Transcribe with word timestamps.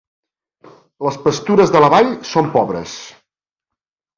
Les 1.09 1.19
pastures 1.27 1.73
de 1.75 1.81
la 1.85 1.91
vall 1.97 2.09
són 2.33 2.51
pobres. 2.57 2.99